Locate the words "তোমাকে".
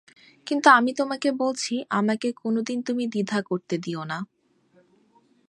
0.93-1.29